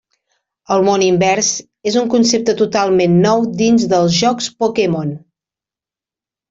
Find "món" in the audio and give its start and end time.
0.87-1.03